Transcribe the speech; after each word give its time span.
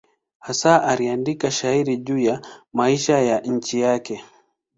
Hasa 0.39 0.83
aliandika 0.83 1.47
mashairi 1.47 1.97
juu 1.97 2.17
ya 2.19 2.41
maisha 2.73 3.19
ya 3.19 3.39
nchi 3.39 3.79
yake. 3.79 4.23